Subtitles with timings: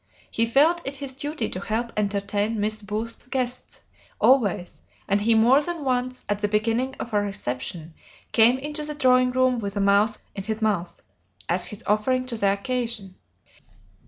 [0.31, 3.81] He felt it his duty to help entertain Miss Booth's guests,
[4.19, 7.93] always; and he more than once, at the beginning of a reception,
[8.31, 11.03] came into the drawing room with a mouse in his mouth
[11.47, 13.13] as his offering to the occasion.